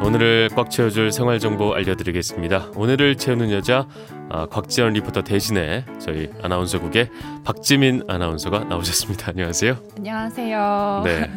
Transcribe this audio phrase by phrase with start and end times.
[0.00, 2.70] 네, 오늘을 꽉 채워줄 생활 정보 알려드리겠습니다.
[2.74, 3.86] 오늘을 채우는 여자
[4.30, 7.10] 아, 곽지연 리포터 대신에 저희 아나운서국의
[7.44, 9.28] 박지민 아나운서가 나오셨습니다.
[9.30, 9.78] 안녕하세요.
[9.98, 11.02] 안녕하세요.
[11.04, 11.30] 네,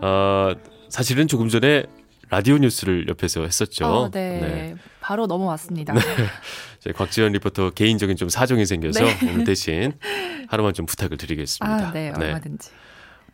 [0.00, 0.52] 어,
[0.88, 1.84] 사실은 조금 전에
[2.30, 3.86] 라디오 뉴스를 옆에서 했었죠.
[3.86, 4.40] 어, 네.
[4.40, 4.74] 네.
[5.00, 5.94] 바로 넘어왔습니다.
[5.94, 6.92] 네.
[6.92, 9.18] 곽지연 리포터 개인적인 좀 사정이 생겨서 네.
[9.30, 9.92] 오늘 대신
[10.48, 11.88] 하루만 좀 부탁을 드리겠습니다.
[11.88, 12.70] 아, 네, 얼마든지.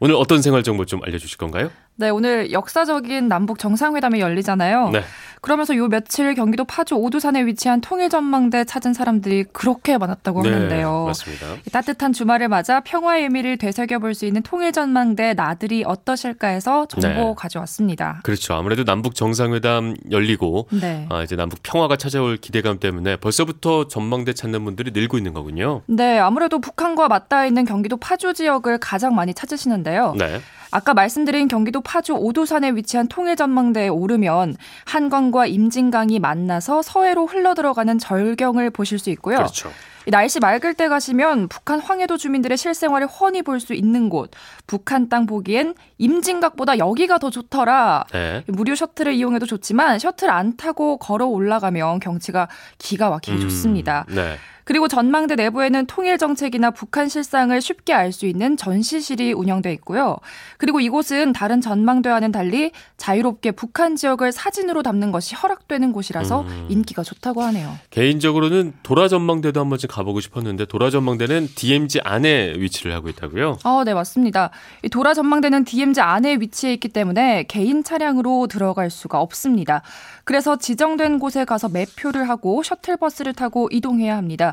[0.02, 1.70] 오늘 어떤 생활 정보 좀 알려주실 건가요?
[1.96, 4.88] 네, 오늘 역사적인 남북 정상회담이 열리잖아요.
[4.90, 5.02] 네.
[5.42, 11.04] 그러면서 요 며칠 경기도 파주 오두산에 위치한 통일전망대 찾은 사람들이 그렇게 많았다고 네, 하는데요.
[11.06, 11.46] 맞습니다.
[11.72, 17.34] 따뜻한 주말을 맞아 평화의 의미를 되새겨볼 수 있는 통일전망대 나들이 어떠실까 해서 정보 네.
[17.36, 18.20] 가져왔습니다.
[18.22, 18.54] 그렇죠.
[18.54, 21.06] 아무래도 남북 정상회담 열리고 네.
[21.10, 25.82] 아, 이제 남북 평화가 찾아올 기대감 때문에 벌써부터 전망대 찾는 분들이 늘고 있는 거군요.
[25.86, 30.14] 네, 아무래도 북한과 맞닿아 있는 경기도 파주 지역을 가장 많이 찾으시는데요.
[30.19, 30.41] 네.
[30.70, 38.98] 아까 말씀드린 경기도 파주 오도산에 위치한 통일전망대에 오르면 한강과 임진강이 만나서 서해로 흘러들어가는 절경을 보실
[38.98, 39.36] 수 있고요.
[39.38, 39.70] 그렇죠.
[40.06, 44.30] 날씨 맑을 때 가시면 북한 황해도 주민들의 실생활을 훤히 볼 수 있는 곳.
[44.66, 48.06] 북한 땅 보기엔 임진각보다 여기가 더 좋더라.
[48.12, 48.42] 네.
[48.46, 52.48] 무료 셔틀을 이용해도 좋지만 셔틀 안 타고 걸어 올라가면 경치가
[52.78, 54.06] 기가 막히게 음, 좋습니다.
[54.08, 54.36] 네.
[54.64, 60.16] 그리고 전망대 내부에는 통일 정책이나 북한 실상을 쉽게 알 수 있는 전시실이 운영돼 있고요.
[60.58, 66.66] 그리고 이곳은 다른 전망대와는 달리 자유롭게 북한 지역을 사진으로 담는 것이 허락되는 곳이라서 음.
[66.69, 67.72] 인기가 좋다고 하네요.
[67.91, 73.58] 개인적으로는 도라 전망대도 한 번쯤 가보고 싶었는데 도라 전망대는 DMZ 안에 위치를 하고 있다고요?
[73.64, 74.50] 어, 네 맞습니다.
[74.84, 79.83] 이 도라 전망대는 DMZ 안에 위치해 있기 때문에 개인 차량으로 들어갈 수가 없습니다.
[80.25, 84.50] 그래서 지정된 곳에 가서 매표를 하고 셔틀버스를 타고 이동해야 합니다.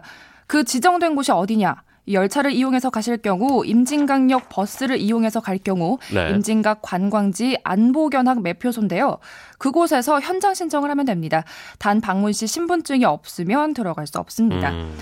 [0.48, 1.84] 그 지정된 곳이 어디냐?
[2.09, 6.30] 열차를 이용해서 가실 경우 임진강역 버스를 이용해서 갈 경우 네.
[6.30, 9.18] 임진각 관광지 안보견학 매표소인데요.
[9.57, 11.44] 그곳에서 현장 신청을 하면 됩니다.
[11.80, 14.72] 단 방문 시 신분증이 없으면 들어갈 수 없습니다.
[14.72, 14.97] 음.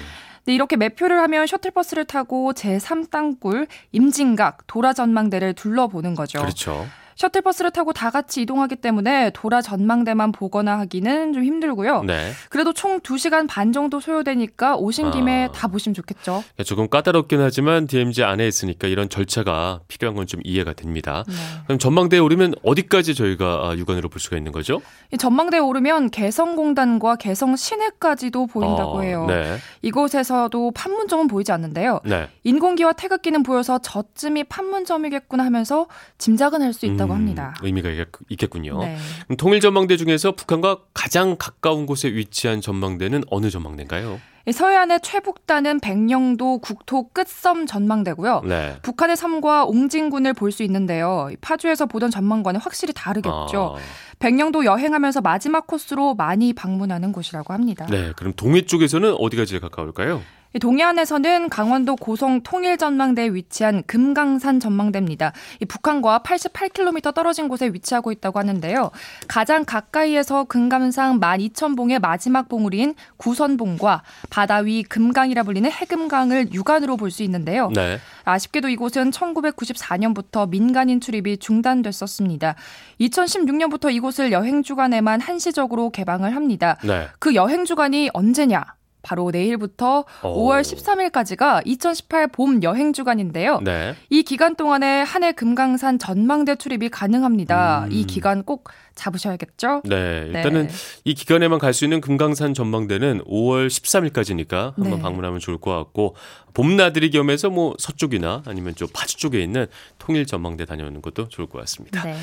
[0.46, 6.40] 네, 이렇게 매표를 하면 셔틀버스를 타고 제3땅굴 임진각 도라전망대를 둘러보는 거죠.
[6.40, 6.86] 그렇죠.
[7.16, 12.04] 셔틀버스를 타고 다 같이 이동하기 때문에 도라 전망대만 보거나 하기는 좀 힘들고요.
[12.04, 12.32] 네.
[12.50, 15.52] 그래도 총 2시간 반 정도 소요되니까 오신 김에 아.
[15.52, 16.44] 다 보시면 좋겠죠.
[16.66, 21.24] 조금 까다롭긴 하지만 DMZ 안에 있으니까 이런 절차가 필요한 건 좀 이해가 됩니다.
[21.28, 21.34] 네.
[21.66, 24.82] 그럼 전망대에 오르면 어디까지 저희가 아, 육안으로 볼 수가 있는 거죠?
[25.20, 29.26] 전망대에 오르면 개성공단과 개성 시내까지도 보인다고 아, 해요.
[29.28, 29.58] 네.
[29.84, 32.00] 이곳에서도 판문점은 보이지 않는데요.
[32.06, 32.28] 네.
[32.44, 35.86] 인공기와 태극기는 보여서 저쯤이 판문점이겠구나 하면서
[36.18, 37.05] 짐작은 할 수 있다.
[37.06, 37.54] 있다고 음, 합니다.
[37.62, 37.90] 의미가
[38.30, 38.80] 있겠군요.
[38.80, 38.98] 네.
[39.38, 44.20] 통일 전망대 중에서 북한과 가장 가까운 곳에 위치한 전망대는 어느 전망대인가요?
[44.52, 48.42] 서해안의 최북단은 백령도 국토 끝섬 전망대고요.
[48.46, 48.78] 네.
[48.84, 51.30] 북한의 섬과 옹진군을 볼 수 있는데요.
[51.42, 53.76] 파주에서 보던 전망과는 확실히 다르겠죠.
[53.76, 53.80] 아.
[54.20, 57.88] 백령도 여행하면서 마지막 코스로 많이 방문하는 곳이라고 합니다.
[57.90, 60.22] 네, 그럼 동해 쪽에서는 어디가 제일 가까울까요?
[60.60, 65.34] 동해안에서는 강원도 고성 통일전망대에 위치한 금강산 전망대입니다.
[65.68, 68.92] 북한과 88km 떨어진 곳에 위치하고 있다고 하는데요.
[69.28, 77.24] 가장 가까이에서 금감상 12,000봉의 마지막 봉우리인 구선봉과 바다 위 금강이라 불리는 해금강을 육안으로 볼 수
[77.24, 77.70] 있는데요.
[77.74, 78.00] 네.
[78.26, 82.56] 아쉽게도 이곳은 1994년부터 민간인 출입이 중단됐었습니다.
[83.00, 86.78] 2016년부터 이곳을 여행 주간에만 한시적으로 개방을 합니다.
[86.84, 87.08] 네.
[87.20, 88.66] 그 여행 주간이 언제냐?
[89.06, 90.50] 바로 내일부터 오.
[90.50, 93.60] 5월 13일까지가 2018 봄 여행 주간인데요.
[93.64, 93.94] 네.
[94.10, 97.84] 이 기간 동안에 한해 금강산 전망대 출입이 가능합니다.
[97.86, 97.92] 음.
[97.92, 99.84] 이 기간 꼭 잡으셔야겠죠?
[99.86, 100.26] 네.
[100.34, 100.74] 일단은 네.
[101.04, 105.02] 이 기간에만 갈 수 있는 금강산 전망대는 5월 13일까지니까 한번 네.
[105.02, 106.16] 방문하면 좋을 것 같고
[106.54, 109.68] 봄나들이 겸해서 뭐 서쪽이나 아니면 좀 파주 쪽에 있는
[110.00, 112.02] 통일 전망대 다녀오는 것도 좋을 것 같습니다.
[112.04, 112.16] 네.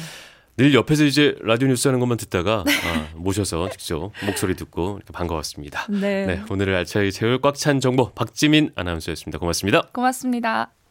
[0.56, 2.72] 늘 옆에서 이제 라디오 뉴스 하는 것만 듣다가 네.
[2.72, 5.86] 아, 모셔서 직접 목소리 듣고 이렇게 반가웠습니다.
[5.88, 6.26] 네.
[6.26, 9.38] 네 오늘을 알차게 채울 꽉 찬 정보 박지민 아나운서였습니다.
[9.38, 9.82] 고맙습니다.
[9.92, 10.81] 고맙습니다.